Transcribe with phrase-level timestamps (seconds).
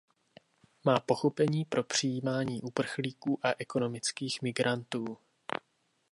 [0.83, 5.17] Má pochopení pro přijímání uprchlíků a ekonomických migrantů.